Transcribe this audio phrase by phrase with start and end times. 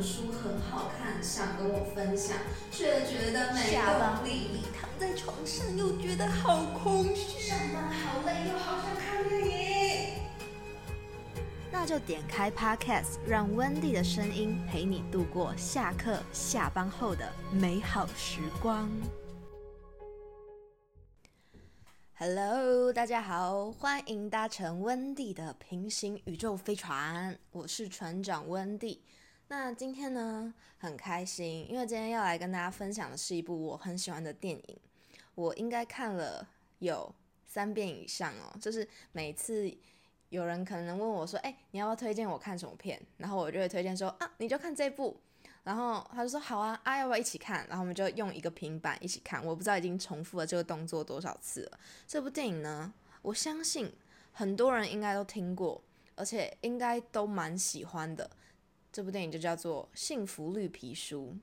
[0.00, 2.34] 本书很好看，想跟我分享，
[2.70, 4.62] 却觉得没动力。
[4.72, 10.22] 躺在床上又觉得好空虚，上班好累，又好想看电影。
[11.70, 18.90] 那就点开 Podcast，让 Wendy 的声音陪你度过下课、下班后的美好时光。
[22.14, 29.02] Hello，大家好，欢迎搭乘温蒂的平行宇宙飞船，我是船长温蒂。
[29.52, 34.78] 那今天呢，很开心，因为今天要来跟大家分享的是一部我很喜欢的电影，
[35.34, 36.46] 我应该看了
[36.78, 37.12] 有
[37.48, 39.68] 三遍以上哦，就是每次
[40.28, 45.18] 有人可能问我说：“哎、你要不要推荐我看什么片？”然后我就会推荐说：“啊，你就看这部。”
[45.64, 49.44] 然后他就说：“好啊，啊，要不要一起看？”然后我们就用一个平板一起看。
[49.44, 51.80] 我不知道已经重复了这个动作多少次了。
[52.06, 53.92] 这部电影呢，我相信
[54.30, 55.82] 很多人应该都听过，
[56.14, 58.30] 而且应该都蛮喜欢的。
[58.92, 61.36] 这部电影就叫做《幸福绿皮书》。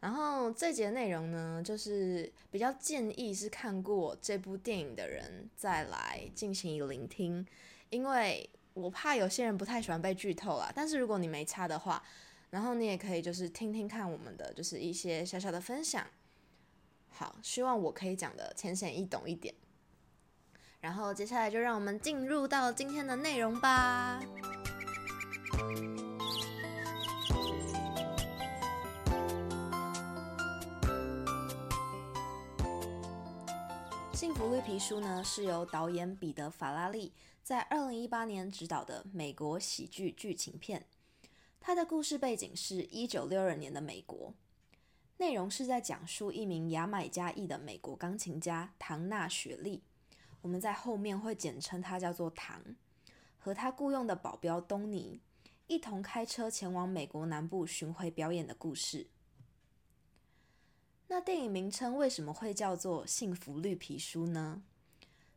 [0.00, 7.46] 然后这节内容呢，就是比较建议是看过这部电影的人再来进行一个聆听，
[7.88, 10.70] 因为我怕有些人不太喜欢被剧透啦。
[10.74, 12.02] 但是如果你没差的话，
[12.50, 16.06] 然后你也可以就是听听看我们的就是一些小小的分享。
[17.08, 19.54] 好，希望我可以讲的浅显易懂一点。
[20.80, 24.20] 然后接下来就让我们进入到今天的内容吧。
[34.12, 40.86] 《幸福绿皮书》呢，是由导演彼得·法拉利在二零一八年执导的美国喜剧剧情片。
[41.60, 44.32] 它的故事背景是一九六二年的美国，
[45.18, 49.82] 内容是在讲述一名牙买加裔的美国钢琴家唐纳·雪莉，
[50.40, 52.62] 我们在后面会简称他叫做唐，
[53.38, 55.20] 和他雇佣的保镖东尼。
[55.66, 59.06] 一同开车前往美国南部巡回表演的故事。
[61.08, 64.62] 那电影名称为什么会叫做《幸福绿皮书》呢？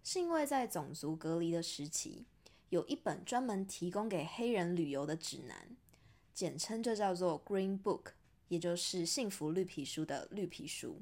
[0.03, 2.25] 是因为在种族隔离的时期，
[2.69, 5.77] 有一本专门提供给黑人旅游的指南，
[6.33, 8.11] 简称就叫做 Green Book，
[8.49, 11.01] 也就是《幸福绿皮书》的绿皮书。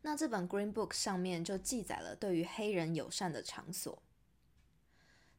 [0.00, 4.02] 那这本 Green Book 上面就记载了对于黑人友善的场所。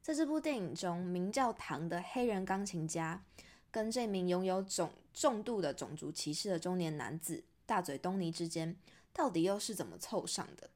[0.02, 3.22] 在这部电影中，名叫唐的黑人钢琴家，
[3.70, 8.76] 跟这名拥有重重度的种族歧视的中年男子大嘴东尼之间，
[9.12, 10.70] 到底又是怎么凑上的？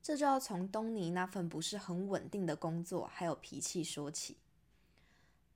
[0.00, 4.36] 这就要从东尼那份不是很稳定的工作还有脾气说起。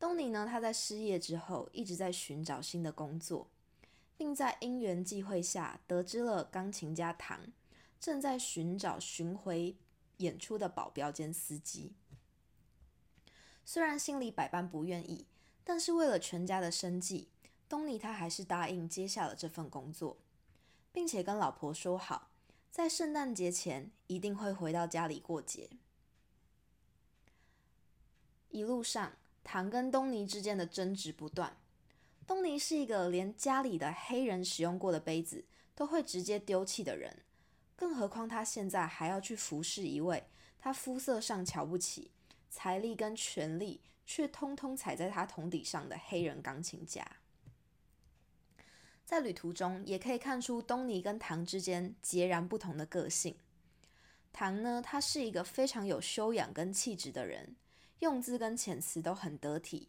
[0.00, 3.46] 东尼呢，他在失业之后一直在寻找新的工作，
[4.16, 7.38] 并在因缘际会下得知了钢琴家唐
[8.00, 9.76] 正在寻找巡回
[10.16, 11.92] 演出的保镖兼司机。
[13.70, 15.26] 虽然心里百般不愿意，
[15.62, 17.28] 但是为了全家的生计，
[17.68, 20.16] 东尼他还是答应接下了这份工作，
[20.90, 22.30] 并且跟老婆说好，
[22.70, 25.68] 在圣诞节前一定会回到家里过节。
[28.48, 29.12] 一路上，
[29.44, 31.54] 唐跟东尼之间的争执不断。
[32.26, 37.14] 东尼是一个连家里的黑人使用过的杯子都会直接丢弃的人，
[37.76, 40.24] 更何况他现在还要去服侍一位
[40.58, 42.10] 他肤色上瞧不起、
[42.48, 47.06] 财力跟权力却通通踩在他桶底上的黑人钢琴家。
[49.04, 53.36] 在旅途中，也可以看出东尼跟唐之间截然不同的个性。
[54.32, 57.56] 唐呢，他是一个非常有修养跟气质的人，
[58.00, 59.88] 用字跟遣词都很得体，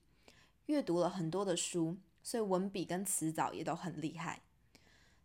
[0.67, 4.41] 阅读了很多的书，所以文笔跟词藻也都很厉害。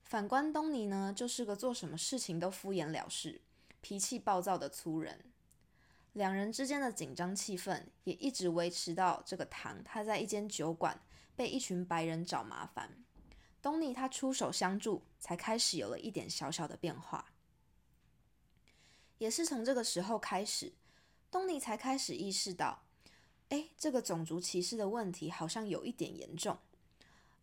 [0.02, 3.40] 反观东尼呢，就是个做什么事情都敷衍了事、
[3.80, 5.20] 脾气暴躁的粗人。
[6.14, 11.00] 两人之间的紧张气氛也一直维持到这个唐他在一间酒馆
[11.36, 13.04] 被一群白人找麻烦。
[13.60, 17.32] 东尼他出手相助，才开始有了一点小小的变化。
[19.18, 20.72] 也是从这个时候开始，
[21.30, 22.84] 东尼才开始意识到，
[23.48, 26.56] 哎，这个种族歧视的问题好像有一点严重。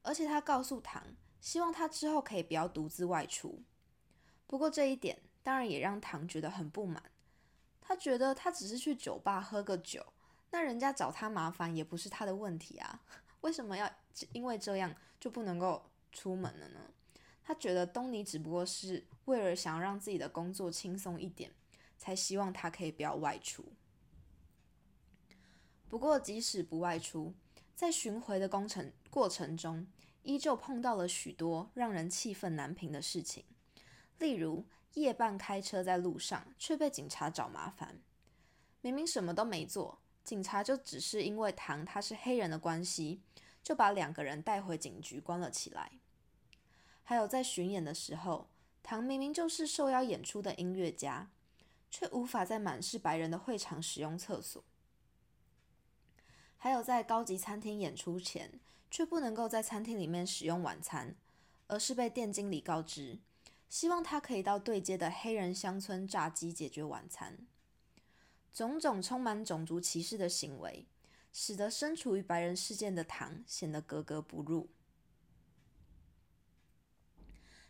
[0.02, 1.04] 而且他告诉唐，
[1.42, 3.62] 希望他之后可以不要独自外出。
[4.48, 7.11] 不过这一点当然也让唐觉得很不满。
[7.92, 10.14] 他觉得他只是去酒吧喝个酒，
[10.52, 13.02] 那人家找他麻烦也不是他的问题啊，
[13.42, 13.92] 为什么要
[14.32, 15.84] 因为这样就不能够
[16.14, 16.80] 出门了呢？
[17.44, 21.52] 他觉得东尼只不过是为了想让自己的工作轻松一点，
[21.98, 23.66] 才希望他可以不要外出。
[25.90, 27.34] 不过即使不外出，
[27.76, 29.86] 在巡回的工程过程中，
[30.24, 33.44] 依旧碰到了许多让人气愤难平的事情，
[34.18, 38.02] 例如夜半开车在路上却被警察找麻烦，
[38.82, 43.22] 明明什么都没做，警察就只是因为唐他是黑人的关系，
[43.64, 45.94] 就把两个人带回警局关了起来。
[47.04, 48.50] 还有在巡演的时候，
[48.84, 51.30] 唐明明就是受邀演出的音乐家，
[51.90, 54.64] 却无法在满是白人的会场使用厕所。
[56.58, 58.60] 还有在高级餐厅演出前，
[58.90, 61.16] 却不能够在餐厅里面使用晚餐，
[61.68, 63.20] 而是被店经理告知，
[63.72, 67.38] 希望他可以到对街的黑人乡村炸鸡解决晚餐。
[68.52, 70.86] 种种充满种族歧视的行为，
[71.32, 74.70] 使得身处于白人事件的唐显得格格不入。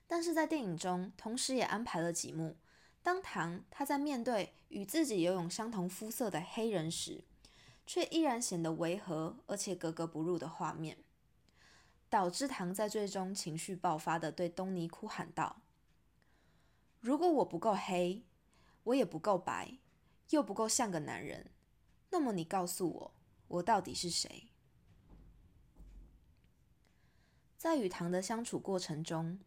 [0.07, 2.57] 但是在电影中，同时也安排了几幕，
[3.03, 7.23] 当唐他在面对与自己拥有相同肤色的黑人时，
[7.85, 10.97] 却依然显得违和而且格格不入的画面，
[12.09, 15.61] 导致唐在最终情绪爆发的对东尼哭喊道
[17.01, 18.23] ：“如果我不够黑，
[18.83, 19.79] 我也不够白，
[20.29, 21.51] 又不够像个男人，
[22.11, 23.13] 那么你告诉我，
[23.47, 24.49] 我到底是谁？”
[27.57, 29.39] 在与唐的相处过程中，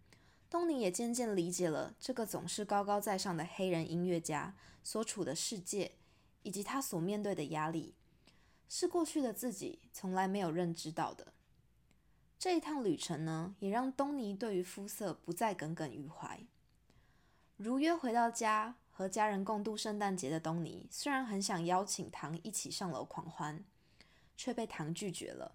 [0.51, 5.93] 东尼也渐渐理解了这个总是高高在上的黑人音乐家所处的世界，
[6.43, 7.95] 以及他所面对的压力，
[8.69, 11.33] 是过去的自己从来没有认知到的。
[12.37, 16.45] 这一趟旅程呢，也让东尼对于肤色不再耿耿于怀。
[17.57, 23.65] 如约回到家和家人共度圣诞节的东尼，虽然很想邀请唐一起上楼狂欢，
[24.37, 25.55] 却被唐拒绝了。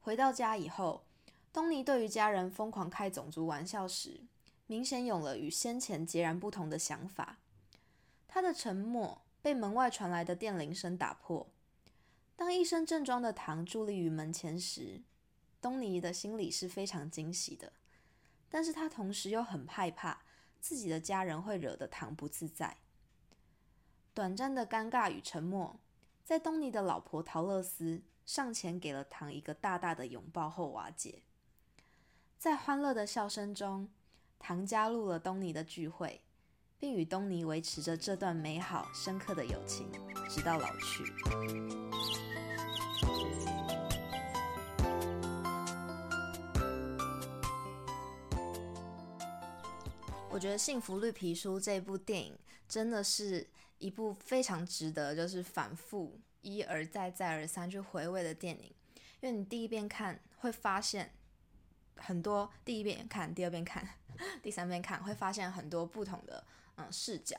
[0.00, 1.04] 回到家以后。
[1.52, 4.22] 东尼对于家人疯狂开种族玩笑时，
[4.66, 7.36] 明显有了与先前截然不同的想法。
[8.26, 11.46] 他的沉默被门外传来的电铃声打破。
[12.34, 15.02] 当一身正装的唐伫立于门前时，
[15.60, 17.74] 东尼的心里是非常惊喜的，
[18.52, 20.20] 但是他同时又很害怕
[20.60, 22.76] 自己的家人会惹得唐不自在。
[24.12, 25.80] 短暂的尴尬与沉默，
[26.22, 31.22] 在东尼的老婆陶乐斯上前给了唐一个大大的拥抱后瓦解。
[32.36, 33.88] 在欢乐的笑声中，
[34.38, 36.20] 唐加入了东尼的聚会，
[36.78, 39.90] 并与东尼维持着这段美好深刻的友情，
[40.28, 41.91] 直到老去。
[50.32, 52.34] 我觉得《幸福绿皮书》这部电影
[52.66, 53.46] 真的是
[53.78, 58.74] 一部非常值得，就是反复一而再、再而三去回味的电影，
[59.20, 61.12] 因为你第一遍看会发现。
[61.96, 63.86] 很多第一遍看，第二遍看，
[64.42, 66.42] 第三遍看，会发现很多不同的
[66.76, 67.36] 嗯视角，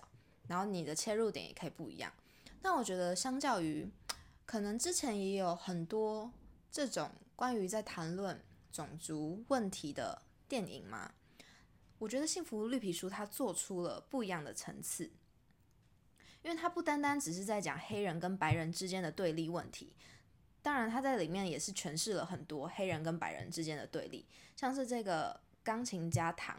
[0.47, 2.13] 然后你的切入点也可以不一样。
[2.61, 3.89] 那我觉得，相较于
[4.45, 6.31] 可能之前也有很多
[6.71, 8.39] 这种关于在谈论
[8.71, 11.11] 种族问题的电影嘛，
[12.03, 15.09] 我觉得《幸福绿皮书》它做出了不一样的层次，
[16.41, 19.93] 因为它不单单只是在讲黑人跟白人之间的对立问题。
[20.61, 24.25] 当然，它在里面也是诠释了很多黑人跟白人之间的对立，
[24.57, 26.57] 像是这个钢琴家唐，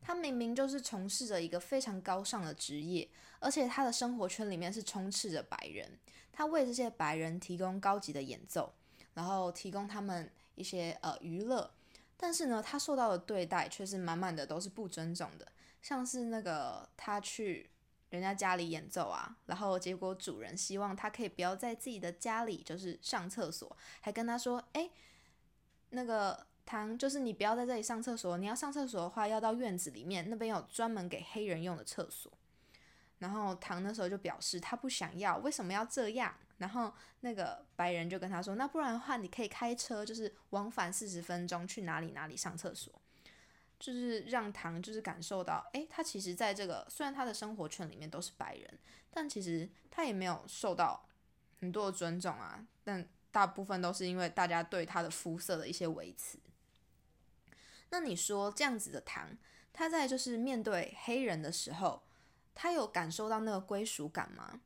[0.00, 3.08] 他明明就是从事着一个非常高尚的职业，
[3.38, 5.88] 而且他的生活圈里面是充斥着白人，
[6.32, 8.74] 他为这些白人提供高级的演奏，
[9.14, 11.72] 然后提供他们一些呃娱乐，
[12.20, 15.48] 但是呢，他受到的对待却是满满的都是不尊重的，
[15.80, 17.70] 像是那个他去。
[18.10, 24.90] 人家家里演奏啊，然后结果主人希望他可以不要在自己的家里就是上厕所，还跟他说：“哎，
[25.90, 32.32] 那个唐，就是你不要在这里上厕所，你要上厕所的话要到院子里面，那边有专门给黑人用的厕所。”
[33.18, 36.34] 然后唐那时候就表示他不想要，为什么要这样？
[36.60, 42.92] 然后那个白人就跟他说：“那不然的话，你可以开车，就是往返四十分钟去哪里哪里上厕所。”
[43.80, 48.78] 就是让唐就是感受到，诶，他其实在这个虽然他的生活圈里面都是白人，
[49.10, 51.08] 但其实他也没有受到
[51.60, 52.66] 很多的尊重啊。
[52.84, 56.38] 但大部分都是因为大家对他的肤色的一些维持。
[57.88, 59.30] 那你说这样子的唐，
[59.72, 62.02] 他在就是面对黑人的时候，
[62.54, 64.60] 他有感受到那个归属感吗？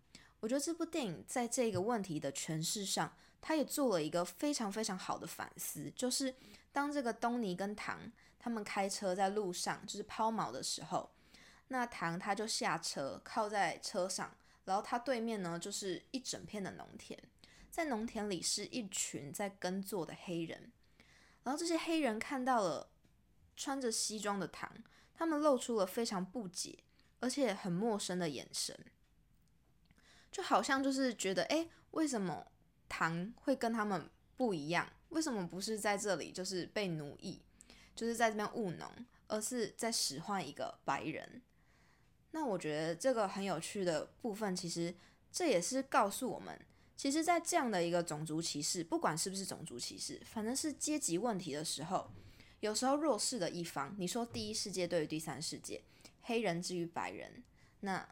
[0.45, 3.11] 我觉得这部电影在这个问题的诠释上，
[3.41, 6.35] 他也做了一个非常非常好的反思，就是
[6.71, 8.13] 当这个东尼跟唐。
[8.39, 11.09] 他们开车在路上，就是抛锚的时候，
[11.69, 14.37] 那唐他就下车靠在车上，
[14.67, 17.19] 然后他对面呢就是一整片的农田，
[17.71, 20.71] 在农田里是一群在耕作的黑人，
[21.43, 22.91] 然后这些黑人看到了
[23.57, 24.71] 穿着西装的唐，
[25.15, 26.81] 他们露出了非常不解
[27.21, 28.79] 而且很陌生的眼神，
[30.35, 32.45] 就好像就是觉得，哎，为什么
[32.88, 34.93] 唐会跟他们不一样？
[35.11, 37.41] 为什么不是在这里就是被奴役？
[37.95, 38.91] 就是在这边务农，
[39.29, 41.41] 而是在使唤一个白人。
[42.33, 44.93] 那我觉得这个很有趣的部分，其实
[45.31, 46.61] 这也是告诉我们，
[46.97, 52.11] 其实，在这样的一个种族歧视，不管是不是种族歧视，反正是阶级问题的时候，
[52.59, 55.85] 有时候弱势的一方，你说第一世界对于第三世界，
[56.23, 57.45] 黑人之于白人，
[57.79, 58.09] 那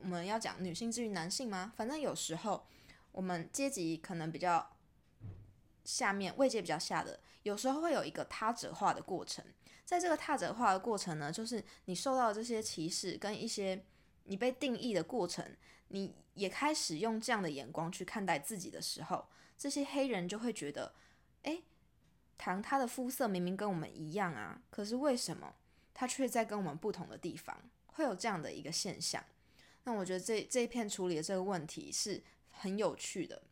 [0.00, 1.72] 我们要讲女性至于男性吗？
[1.76, 2.66] 反正有时候
[3.12, 4.70] 我们阶级可能比较
[5.84, 9.44] 下面，位阶比较下的，有时候会有一个他者化的过程。
[9.84, 13.84] 在这个他者化的过程呢，就是你受到这些歧视跟一些
[14.24, 15.56] 你被定义的过程，
[15.88, 20.94] 你也开始用这样的眼光去看待自己的时候，这些黑人就会觉得，
[21.42, 21.62] 诶，
[22.38, 25.54] 唐他的肤色明明跟我们一样啊，可是为什么
[25.92, 27.62] 他却在跟我们不同的地方？
[27.86, 29.22] 会有这样的一个现象。
[29.84, 33.42] 那我觉得这这一片处理的这个问题是很有趣的，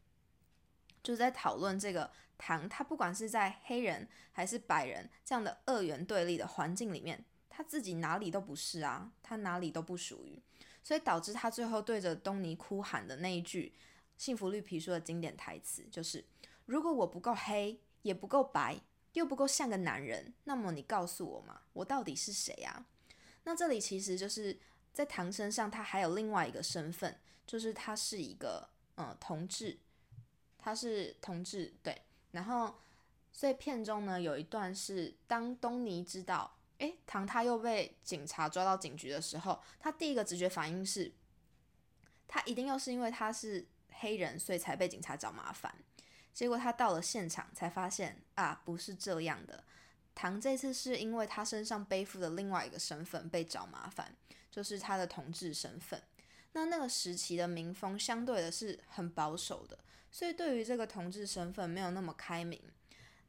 [1.02, 2.10] 就是在讨论这个。
[2.44, 10.42] 唐他不管是在黑人还是白人这样的二元对立的环境里面，他自己哪里都不是啊，他哪里都不属于，
[10.82, 13.72] 所以导致他最后对着东尼哭喊的那一句
[14.16, 16.24] 《幸福绿皮书》的经典台词，就是
[16.66, 18.80] 如果我不够黑，也不够白，
[19.12, 22.86] 又不够像个男人，那么你告诉我嘛，我到底是谁啊？
[23.44, 24.58] 那这里其实就是
[24.92, 29.78] 在唐身上，他还有另外一个身份，就是他是一个嗯同志，
[30.58, 32.02] 他是同志，对。
[32.32, 32.78] 然后，
[33.32, 41.12] 所以片中呢有一段是当东尼知道，诶，唐他又被警察抓到警局的时候，他第一个直觉反应是，
[42.28, 45.74] 他一定又是因为他是黑人，所以才被警察找麻烦。
[46.32, 49.64] 结果他到了现场才发现，啊，不是这样的。
[50.14, 54.14] 唐这次是因为他身上背负的另外一个身份被找麻烦，
[54.50, 56.00] 就是他的同志身份。
[56.52, 59.78] 那那个时期的民风相对的是很保守的。
[60.10, 62.60] 所以对于这个同志身份没有那么开明，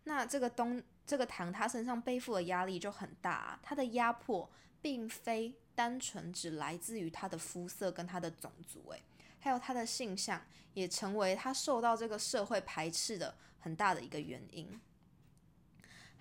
[0.03, 3.59] 那这个东这个唐他身上背负的压力就很大啊。
[3.63, 9.01] 他的压迫并非单纯只来自于他的肤色跟他的种族，诶，
[9.39, 14.77] 还有他的性向也成为他受到这个社会排斥的很大的一个原因。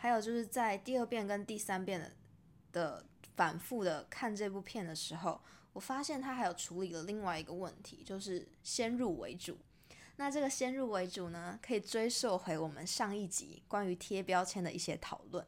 [0.02, 2.12] 还有就是在第二遍跟第三遍的
[2.72, 3.06] 的
[3.36, 5.40] 反复的看这部片的时候，
[5.72, 9.56] 我发现他还有处理了另外一个问题，就是先入为主。
[10.16, 15.46] 那这个先入为主呢，可以追溯回我们上一集关于贴标签的一些讨论。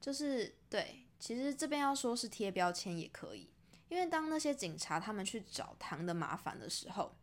[0.00, 3.50] 就是对，其实这边要说是贴标签也可以，
[3.88, 7.16] 因为当那些警察他们去找唐的麻烦的时候，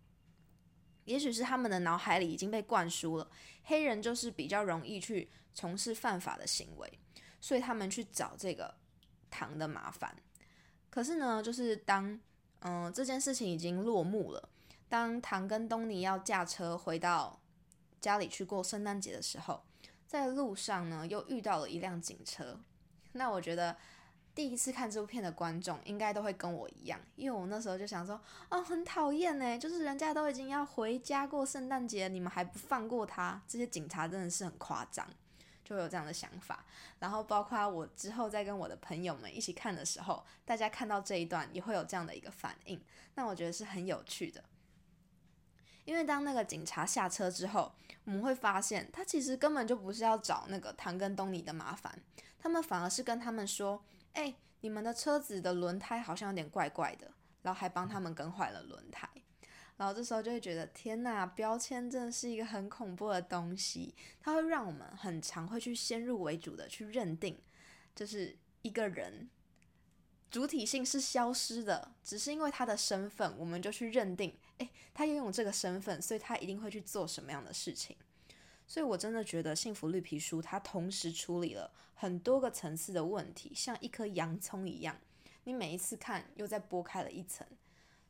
[1.07, 3.27] 也许是他们的脑海里已经被灌输了
[3.63, 6.99] 黑人就是比较容易去从事犯法的行为，
[7.39, 8.75] 所以他们去找这个
[9.31, 10.15] 唐的麻烦。
[10.89, 12.19] 可是呢，就是当
[12.59, 14.49] 嗯这件事情已经落幕了。
[14.89, 17.39] 当唐跟东尼要驾车回到
[17.99, 19.63] 家里去过圣诞节的时候，
[20.05, 22.59] 在路上呢又遇到了一辆警车。
[23.13, 23.75] 那我觉得
[24.37, 35.09] 第一次看这部片的观众应该都会跟我一样，因为我那时候就想说，哦，很讨厌呢，就是人家都已经要回家过圣诞节，你们还不放过他，这些警察真的是很夸张，
[35.65, 36.63] 就有这样的想法。
[36.99, 42.79] 然后包括我之后再跟我的朋友们一起看的时候，大家看到这一段也会有这样的一个反应，
[43.15, 44.43] 那我觉得是很有趣的。
[45.85, 51.99] 因为当那个警察下车之后，我们会发现他其实根本就不是要找那个唐跟东尼的麻烦，
[52.37, 53.81] 他们反而是跟他们说
[54.17, 57.11] ：“哎，你们的车子的轮胎好像有点怪怪的。”
[57.43, 59.07] 然后还帮他们更换了轮胎。
[59.77, 67.39] 然后这时候就会觉得，天呐，标签真的是一个很恐怖的东西，它会让我们很常会去先入为主的去认定，
[67.95, 69.29] 就是一个人。
[70.29, 77.95] 主体性是消失的，只是因为他的身份，我们就去认定，诶，他拥有这个身份，所以他一定会去做什么样的事情。
[78.67, 84.95] 所以我真的觉得《幸福绿皮书》它同时处理了很多个层次的问题，像一颗洋葱一样，
[85.45, 87.47] 你每一次看又再剥开了一层。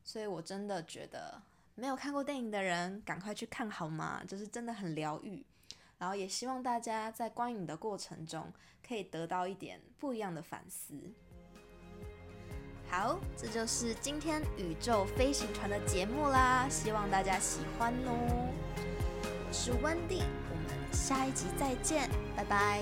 [0.04, 1.42] 所以我真的觉得
[1.76, 4.24] 没有看过电影的人赶快去看好吗？
[4.28, 5.46] 就是真的很疗愈。
[6.00, 8.52] 然后也希望大家在观影的过程中
[8.88, 10.94] 可以得到一点不一样的反思。
[12.90, 18.54] 好，这就是今天宇宙飞行船的节目啦，希望大家喜欢哦。
[19.48, 20.24] 我是温蒂，
[20.92, 22.82] 下一集再见，拜拜。